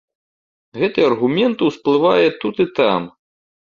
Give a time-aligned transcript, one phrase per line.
[0.79, 3.01] Гэты аргумент усплывае тут і там.